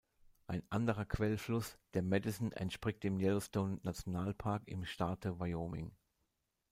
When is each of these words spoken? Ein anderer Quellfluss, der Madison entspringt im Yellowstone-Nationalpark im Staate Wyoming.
Ein 0.47 0.63
anderer 0.71 1.05
Quellfluss, 1.05 1.77
der 1.93 2.01
Madison 2.01 2.51
entspringt 2.53 3.05
im 3.05 3.19
Yellowstone-Nationalpark 3.19 4.63
im 4.67 4.83
Staate 4.83 5.39
Wyoming. 5.39 5.91